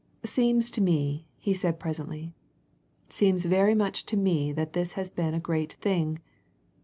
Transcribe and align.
"Seems 0.25 0.71
to 0.71 0.81
me," 0.81 1.27
he 1.37 1.53
said 1.53 1.79
presently, 1.79 2.33
"seems 3.07 3.45
very 3.45 3.75
much 3.75 4.03
to 4.07 4.17
me 4.17 4.51
that 4.51 4.73
this 4.73 4.93
has 4.93 5.11
been 5.11 5.35
a 5.35 5.39
great 5.39 5.73
thing! 5.73 6.17